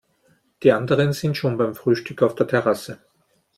[0.63, 3.01] Die anderen sind schon beim Frühstück auf der Terrasse.